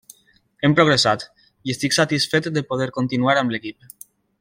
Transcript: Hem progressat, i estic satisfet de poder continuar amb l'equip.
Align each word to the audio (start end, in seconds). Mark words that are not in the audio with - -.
Hem 0.67 0.73
progressat, 0.79 1.25
i 1.69 1.75
estic 1.75 1.97
satisfet 2.01 2.51
de 2.59 2.67
poder 2.73 2.91
continuar 3.01 3.41
amb 3.45 3.55
l'equip. 3.57 3.91